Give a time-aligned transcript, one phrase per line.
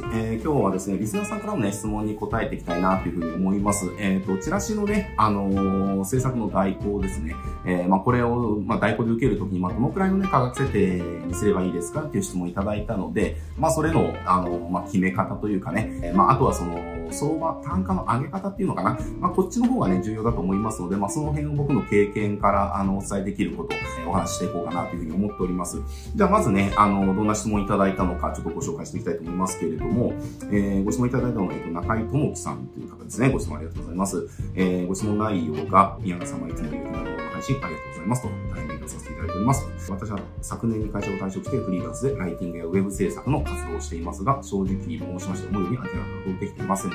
[0.14, 3.90] えー、今日はですね、リスナーさんからのね、質問に答えていきたいなというふうに思います。
[3.98, 7.34] えっ、ー、と、チラシのね、あのー、制作の代行ですね。
[7.64, 16.78] えー、まあ、これを、まあ、代行で受けるときに、まあ、どのくらいのね、価格設定にすればいいですかっていう質問をいただいたので、まあ、それの、あのまあ、決め方というかね、まあ、あとはその、
[17.12, 18.98] 相場、単価の上げ方っていうのかな。
[19.20, 23.74] まあ、こっちの方がね、重要だと思いますので、まあ、その辺を僕の経験から、あの、お伝えできること
[24.06, 25.80] をお話ししていこうかなというふうに思っております。
[26.14, 30.12] じゃあ、まずね、あの、どんな質問いただいたのか、ちょっとご紹介していきたいと思いますけれども、
[30.50, 33.30] えー、ご質問いただいたのは、えっと、中井智樹さんという方ですね。
[33.30, 34.28] ご質問ありがとうございます。
[34.54, 39.66] えー、ご質問内容が、宮川様いつも勇気などの配信ありがとうございますと、大変勉強させていただいております。
[39.90, 46.92] 私は昨年に会社を退職してフリーランスでライティングやウェブ制作の活動をしていますが、正直申しまして思うように明らかができていません。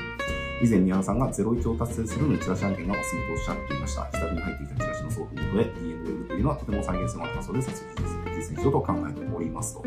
[0.64, 4.06] 以前宮野さんが01を達成するのにチラシ案件がおすすめとおっしゃっていました。
[4.06, 9.84] 自宅に入ってきたチラシの送付元で DMW というのはとても再現性のある仮想で撮影実践しようと考えておりますと。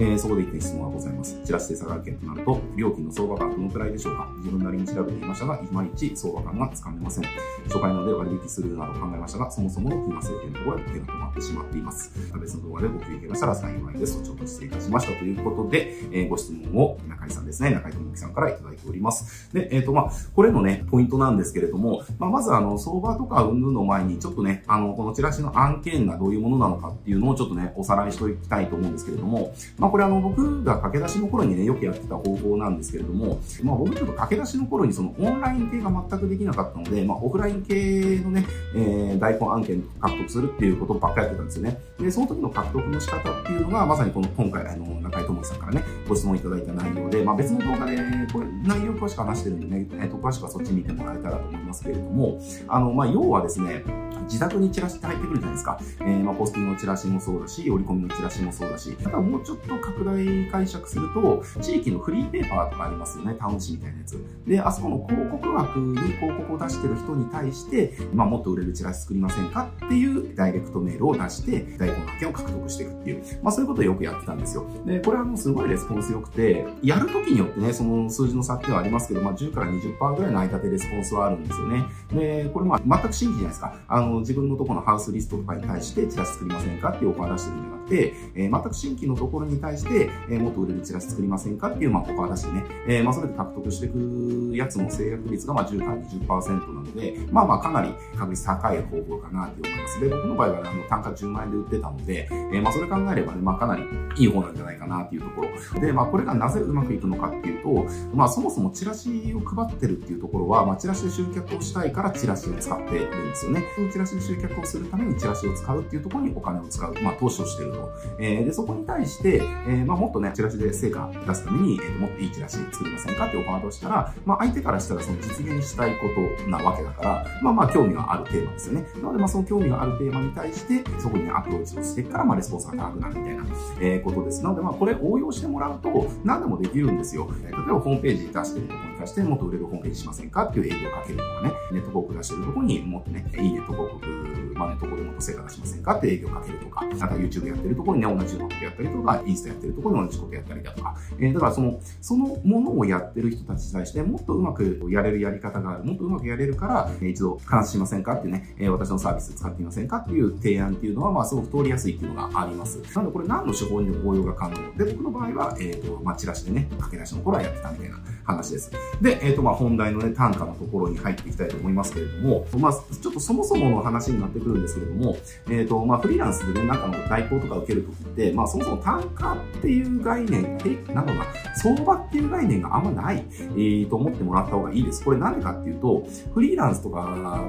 [0.00, 1.38] えー、そこで一点質問がございます。
[1.44, 4.32] チラシ制作案件となると、料金の相場がどのくらいでしょうか？
[4.38, 7.24] 自分なりに調べていましたが、いまいち相場感がつかめません。
[7.64, 12.12] 初回なので割引するなど考えましたが、そもそもの金額制限のところで手が止まってしまっています。
[12.38, 14.22] 別の動画でご休憩がしたら幸いです。
[14.22, 19.52] ちょっと失礼いたしましたということで、えー、ご質問を中井さんですね、中井智樹さんからいただいております。
[19.52, 41.80] で、えっ、ー、と、まあ、これのね、ポイントなんですけれども、まあ、まずあの、相場とか云々の前に、ちょっとね、あの、このチラシの案件がどういうものなのかっていうのをちょっとね、おさらいしておきたいと思うんですけれども、まあ、これあの、僕が駆け出しの頃にね、よくやってた方法なんですけれども、まあ、僕ちょっと駆け出しの頃にそのオンライン系が全くできなかったので、まあ、オフライン系のね、えー、大根案件獲得するっていうことばっかりてたんですよね。
[41.98, 47.96] で、その時の獲得の仕方っていうのが、まさにこの今回、あの、中井智さんからね、ご質問いただいた内容で、まあ、別の動画で、
[48.32, 53.84] これ、内容詳しく話してるんでね、えっ、と、詳しくはそっち見てもらえたらと思いますけれども、あの、まあ、要はですね、
[54.24, 55.80] 自宅にチラシって入ってくるじゃないですか。
[56.00, 64.24] えー、まあ、ポスティングのチラシもそうだし、折り込みのチラシもそうだし、ただもうちょっと拡大解釈すると、地域のフリーペーパーとかありますよね、タウン誌みたいなやつ。
[64.46, 74.66] で、あそこの広告枠に広告を出してる人に対して、まあ、もっと売れるチラシ作りませんかっていうダイレクトメールをを出して、大根派遣を獲得していくっていう、まあ、そういうことをよくやってたんですよ。
[74.86, 81.84] で、これはもうすごいレスポンス良くて、やるときによってね、その数字の差ってはありますけど、まあ、10から20%ぐらいの間でレスポンスはあるんですよね。
[82.12, 83.78] で、これまあ、全く新規じゃないですか。
[83.88, 100.00] あの、自分のところのハウスリストとかに対してチラシ作りませんかっていうオファー出してるんじゃなくて、えー、全く新規のところに対して、えー、もっと売れるチラシ作りませんかっていう、まあ、オファー出してね、えー、まあ、それで獲得していくやつの制約率が、まあ、10から20%なので、まあまあ、かなり確率高い方法かなって思います。
[100.00, 103.82] で、僕の場合は、あの、単価10万円で売ってたので、えー、まあ、それ考えればね、まあ、かなり
[104.16, 105.80] いい方なんじゃないかなっていうところ。
[105.80, 113.64] で、まあ、これがなぜうまくいくのかっていうと、まあ、そもそもチラシを配ってるっていうところは、まあ、チラシで集客をしたいからチラシを使っているんですよね。
[113.74, 117.92] そのチラシで集客をするためにチラシを使うっていうところにお金を使う、まあ、投資をしてると。
[118.18, 126.08] えー、で、そこに対して、えー、まあ、もっとね、チラシで成果出すために、えー、もっといいチラシ作りませんかってオファーとしたら、まあ、相手からしたらその実現したいこ
[126.42, 128.86] となわけだから、まあまあ、興味があるテーマですよね。
[128.96, 133.44] なので、まあ、その興味があるテーマに対して、そこに、ね、アプローチをしてから、まあ、レスポンスが高くなるみたいな、
[133.80, 134.42] えー、ことです。
[134.42, 137.28] なので、まあ、これ応用してもらうと、何でもできるんですよ。
[137.42, 144.06] 例えば、ホームページ出してるところに対して、もっと売れるホームページしませんかっていう営業をかけるとかね、ネット広告出してるところにもっとね、いいネット広告、
[144.54, 162.80] まあ、ネット広告でもっと成果出しませんかって営業かけるとか、あとは YouTube やってるところにね、同じようなことやったりとか、インスタやってるところに同じことやったりだとか、えー、だからその、そのものをやってる人たちに対して、もっとうまくやれるやり方がある、もっとうまくやれるから、えー、一度話しませんかってね、えー、私のサービス使ってみませんかっていう提案っていうのは、まあ、すごく通りやすいっていうのがあります。
[162.94, 168.70] なので、これ何の手法にも応用が可能で、僕の場合は、えっ、ー、と、まあ、チラシでね、駆け出しの頃はやってたみたいな話です。
[169.00, 175.16] で、えっ、ー、と、まあ、本題のね、単価のところに入っていきたいと思いますますけれども、まあ、ちょっとそもそもの話になってくるんですけれども、
[175.48, 181.26] えっ、ー、と、まあ、フリーランスでね、中の代行とか受けるときって、まあ、そもそも単価っていう概念、え、なんだろうな、
[181.56, 185.02] 相場っていう概念があんまない、えー、と思ってもらった方がいいです。
[185.04, 187.02] これなんでかっていうと、フリーランスとか、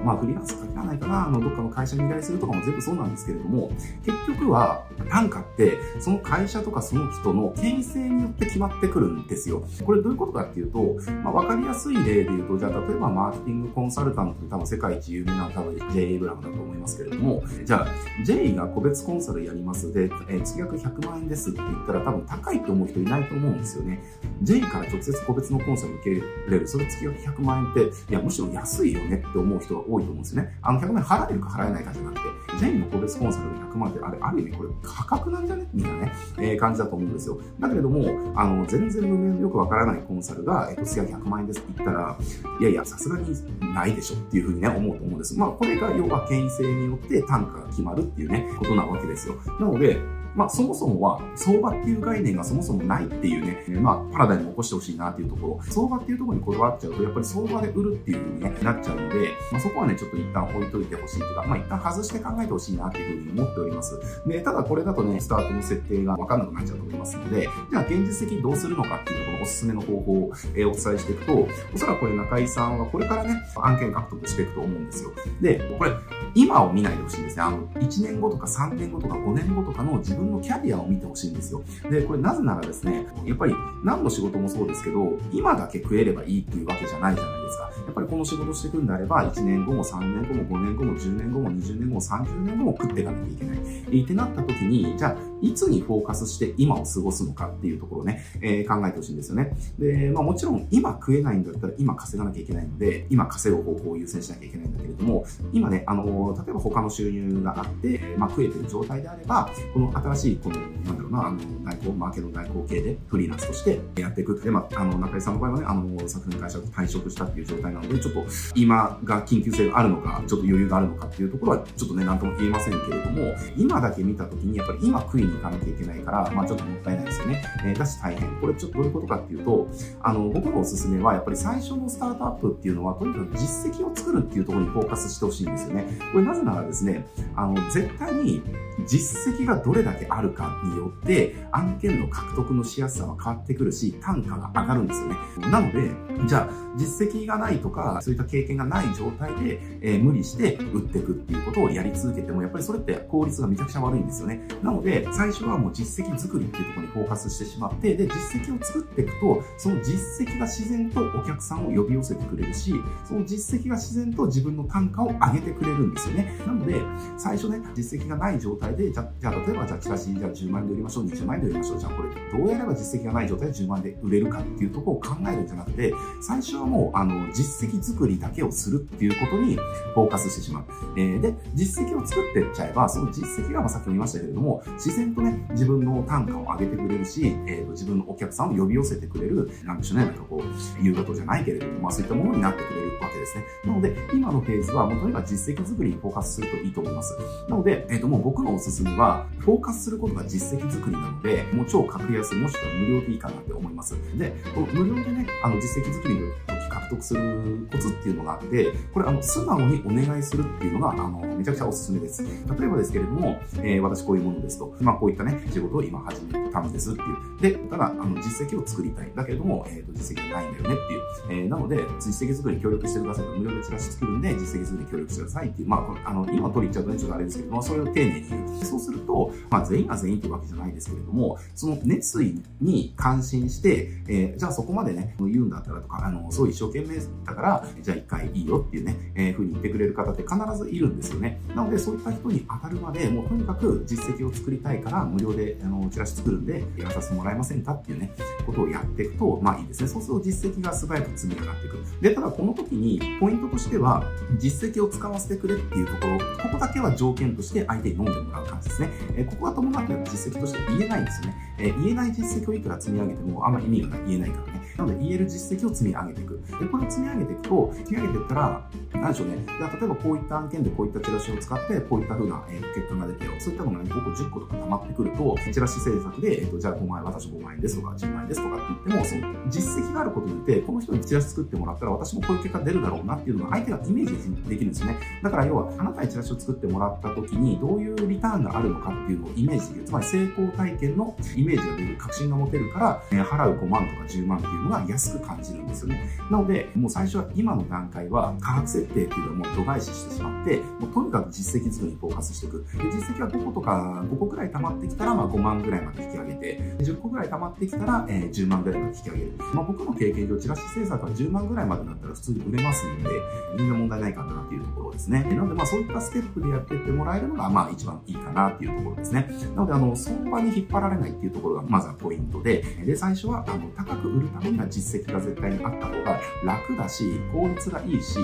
[0.06, 3.72] まあ、フリーランス限らないかな、あの、どっかの会社に依頼するとかも全部そうなんですけれども、
[4.06, 9.64] 結局は、単価って、その会社とかその人の権威性によって決まってくるんですよ。
[9.86, 16.02] これどういうことかっていうと、まあ、わかりやすい例で言うと、じゃあ、例えばマーケティングコンサルタントで多分世界一有名な多分 J.
[16.02, 17.88] エイブラムだと思いますけれども、じゃあ、
[18.26, 24.02] J が個別コンサルやりますで、えー、月額100万円ですって言ったら多分高いと思う人いないと思うんですよね。
[24.44, 26.10] J から直接個別のコンサル受け
[26.52, 30.58] れる、それ月額100万円って、いや、むしろ安いよねって思う人が多いと思うんですよね。
[30.62, 32.22] あの、100万円払えるか払えないかじゃなくて、
[32.60, 35.68] J の個別コンサルで100万円って、あれ、ある意味これ価格なんじゃね？
[35.74, 37.40] みたいなね、えー、感じだと思うんですよ。
[37.60, 42.18] だけれども、あの、全然無名のよくわからないコンサルが、えっと、月額100万円ですって言ったら、
[42.60, 43.26] いやいや、さすがに
[43.74, 45.38] ないでしょしょっていうふうにね、思うと思うんです。
[45.38, 49.36] まあ、これが要は権威性によって単価が決まるっていうね、ことなわけですよ。
[49.60, 50.00] なので、
[50.36, 64.00] まあ、そもそもは、相場っていう概念がそもそもないっていうね、まあ、パラダイムを起こしてほしいなっていうところ、相場っていうところにこだわっちゃうと、やっぱり相場で売るっていう風に、ね、なっちゃうので、まあ、そこはね、ちょっと一旦置いといてほしいというか、まあ、一旦外して考えてほしいなっていう風に思っております。
[64.26, 75.12] で、ただこれだとね、スタートの設定がわかんなくなっちゃうと思いますので、じゃあ現実的にどうするのかっていうところ、おすすめの方法を、え、お伝えしていくと、おそらくこれ中井さんはこれからね、案件獲得していくと思うんですよ。
[75.42, 75.92] で、これ、
[76.34, 77.44] 今を見ないでほしいんですね。
[77.44, 81.64] あの、1年後とか3年後とか5年後とかの自分分のキャリアを見てほしいんですよ。
[81.90, 83.54] で、これなぜならですね、やっぱり
[83.84, 87.71] 何の仕事もそうですけど、今だけ食えればいいっていうわけじゃないじゃないですか。
[87.92, 93.60] やっぱりこの仕事していくんであれば、1年後も3年後も5年後も10年後も20年後も30年後も食っていかなきゃいけない。
[93.92, 99.58] え、ってなった時に、じゃあ、いつにフォーカスして今を過ごすのかっていうところをね、えー、考えてほしいんですよね。
[99.78, 114.40] で、まあもちろん今食えないんだったら今稼がなきゃいけないので、今稼ぐ方向を優先しなきゃいけないんだけれども、今ね、あの、例えば他の収入があって、まあ食えてる状態であれば、この新しい、この、なんだろうな、あの、代行、マーケの代行系でフリーランスとしてやっていく。
[114.40, 118.26] で、まあ、あの、中井さんの場合はね、あの、昨年会社を退職したっていう状態なので、ちょっと
[118.56, 127.44] 今が緊急性があるのか、ちょっと余裕があるのかっていうところは、ちょっとね、なんとも言えませんけれども、今だけ見たときに、やっぱり今食いに行かなきゃいけないから、まあちょっともったいないですよね。
[127.66, 128.30] えー、だし大変。
[128.40, 129.68] これちょっとどういうことかっていうと、
[130.02, 135.86] あの、僕のおすすめは、やっぱり最初のスタートアップっていうのは、とにかく実績を作るっていうところにフォーカスしてほしいんですよね。
[136.12, 138.42] これなぜならですね、あの、絶対に
[138.86, 145.16] 実績がどれだけあるかによって、案件の獲得のしやすさは変わってくるし、単価が上がるんですよね。
[145.52, 145.92] なので、
[146.28, 154.48] じゃあ、実績がないとか、そういった経験がない状態で、えー、無理して売っていくっていうことをやり続けても、やっぱりそれって効率がめちゃくちゃ悪いんですよね。
[154.62, 162.74] なので、最初はもう実績作りっていうところにフォーカスしてしまって、で、実績を作っていくと、その実績が自然とお客さんを呼び寄せてくれるし、
[163.06, 166.36] その実績が自然と自分の単価を上げてくれるんですよね。
[166.46, 166.82] なので、
[167.18, 171.80] 最初ね、実績がない状態で、じゃ、じゃあ、例えば、じゃあ、チラシ、じゃあ10万円で売りましょう、20万円で売りましょう。
[171.80, 180.66] じゃあ、これ、どうやれば実績がない状態で10万円で売れるかっていうところを考えるんじゃなくて、最初はもう、あの、実績作りだけをするっていうことにフォーカスしてしまう。
[180.98, 193.44] えー、で、実績を作ってっちゃえば、その実績が、まあ、さっきも言いましたけれども、自然とね、自分の単価を上げてくれるし、えーと、自分のお客さんを呼び寄せてくれる、なんでしょうね、なんかこう、言うことじゃないけれども、まあそういったものになってくれるわけですね。
[193.66, 197.18] なので、今のフェーズは、もうとにかく実績作りにフォーカスするといいと思います。
[197.50, 203.96] なので、えっ、ー、と、もう僕のおすすめは、フォーカスすることが実績作りなので、もう超格安、もしくは無料でいいかなって思います。
[204.18, 204.34] で、
[204.74, 206.28] 無料でね、あの、実績作りの
[206.72, 212.24] 獲得するコツっていうのがあって、これ、あの、素直にお願いするっていうのが、あの、めちゃくちゃおすすめです。
[212.24, 217.42] 例えばですけれども、えー、私こういうものですと、まあこういったね、仕事を今始めたんですっていう。
[217.42, 219.12] で、ただ、あの、実績を作りたい。
[219.16, 221.42] だけれども、えっ、ー、と、実績がないんだよねっていう。
[221.44, 225.68] えー、なので、実績作りに協力してくださいと、無料でチラシ作るんで、実績作りに協力してくださいっていう。
[225.68, 228.66] まあ、あの、今取り言っちゃうとね、ちょっとあれですけども、それを丁寧に言う。
[228.66, 241.42] そうすると、まあ、全員が全員っていうわけじゃないですけれども、その熱意に感心して、えー、じゃあそこまでね、言うんだったらとか、あの、そう一生懸命だから、じゃあ一回いいよっていうね、えー、ふうに言ってくれる方って必ずいるんですよね。
[241.56, 248.12] なので、そういった人に当たるまで、もうとにかく実績を作りたいから、無料で、あの、チラシ作るんで、やらさせてもらえませんかっていうね、
[248.46, 249.88] ことをやっていくと、まあいいですね。
[249.88, 251.78] そうすると実績が素早く積み上がっていく。
[252.02, 254.04] で、ただこの時に、ポイントとしては、
[254.38, 258.90] 実績を使わせてくれっていうところ、ここだけは条件として相手に飲んでもらう感じですね。
[259.16, 261.36] えー、ここが伴って実績として言えないんですよね。
[261.58, 264.51] えー、言えない実績をいくら積み上げても、あんまり意味が、言えないから。
[264.82, 266.42] なので、言える実績を積み上げていく。
[266.60, 268.70] で、これを積み上げていくと、積み上げていったら、
[269.02, 269.36] 何でしょうね。
[269.48, 273.32] 例えばこういった案件でこういったチラシを使って、こういった風な、えー、結果が出てよ。
[273.40, 284.98] そういったものが、5個、10個とか溜まってくると、チラシ制作で、えっ、ー、と、じゃあ5万円、私5万円ですとか、10万円ですとかって言っても、その実績があることによって、この人にチラシ作ってもらったら、私もこういう結果出るだろうなっていうのが相手がイメージできるんですよね。
[285.24, 289.86] だから要は、あなたにチラシを作ってもらった時に、どういうリターンがあるのかっていうのをイメージできる。
[289.86, 296.08] つまり成功体験のイメージが出る、確信が持てるから、えー、払う5万とか10万っていうのが安く感じるんですよね。
[296.30, 302.66] なので、もう最初は今の段階は価格設定っていうのはもう度外視してしまって、もうとにかく実績作りにフォーカスしていく。
[302.78, 309.34] で実績は5個とか5個くらい溜まってきたら、まあ5万ぐらいまで引き上げて、10個くらい溜まってきたら、えー、10万ぐらいまで引き上げる。
[309.54, 313.10] まあ僕の経験上、チラシ制作は10万ぐらいまでだったら普通に売れますんで、
[313.58, 315.24] 全然問題ないかなっていうところですね。
[315.24, 319.30] なのでまあそういったステップでやってってもらえるのが、まあ一番いいかなっていうところですね。
[319.56, 328.20] なのであの、相場に引っ張られないっていうところがまずはポイントで、で、最初はあの、高く売るためには実績が絶対にあった方が楽だし、効率がいいし、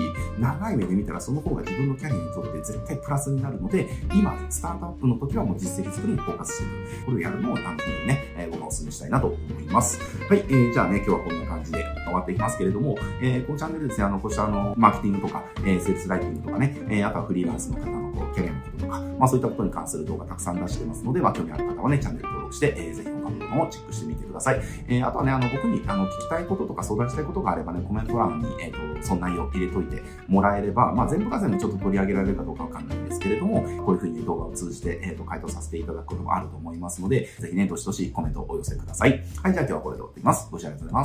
[0.58, 6.66] 長い目で見たらその方が自分のキャリアにとって絶対プラスになるので、今、スタートアップの時はもう実績作りにフォーカスしてい
[7.02, 7.06] く。
[7.06, 10.00] これをやるのを、なんていうね、えー、僕はお勧めしたいなと思います。
[10.28, 24.60] はい、えー、じゃあね、今日はこんな感じで終わっていきますけれども、えー、このチャンネルですね、あの、こうしたあの、マーケティングとか、えー、セールスライティングとかね、えー、あとはフリーランスの方のこうキャリアのこととか、まあそういったことに関する動画たくさん出してますので、まあ興味ある方はね、チャンネル登録して、えー、ぜひ他の動画もチェックしてみてください。
[24.88, 39.10] えー、あとはね、あの、僕にあの聞きたいこととか相談したいことがあればね、コメント欄に、えっ、ー、と、その内容入れといてもらえれば、まあ全部が全部ちょっと取り上げられるかどうかわかんないんですけれども、こういうふうに動画を通じて、えっ、と、回答させていただくこともあると思いますので、ぜひね、どしどしコメントをお寄せください。
[39.42, 40.48] はい、じゃあ今日はこれで終わっています。
[40.50, 41.04] ご視聴ありがとうござい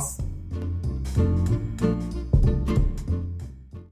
[1.90, 1.93] す。